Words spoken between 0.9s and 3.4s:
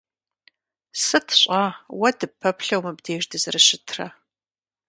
Сыт щӀа уэ дыппэплъэу мобдеж